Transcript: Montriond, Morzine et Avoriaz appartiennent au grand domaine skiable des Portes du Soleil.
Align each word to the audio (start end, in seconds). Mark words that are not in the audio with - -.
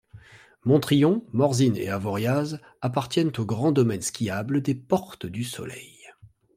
Montriond, 0.65 1.23
Morzine 1.31 1.75
et 1.77 1.89
Avoriaz 1.89 2.57
appartiennent 2.81 3.33
au 3.37 3.45
grand 3.45 3.71
domaine 3.71 4.01
skiable 4.01 4.63
des 4.63 4.73
Portes 4.73 5.27
du 5.27 5.43
Soleil. 5.43 6.05